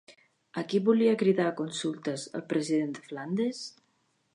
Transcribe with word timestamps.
A 0.61 0.63
qui 0.71 0.79
volia 0.87 1.19
cridar 1.23 1.45
a 1.49 1.53
consultes 1.61 2.27
el 2.41 2.49
president 2.55 2.97
de 2.97 3.09
Flandes? 3.11 3.63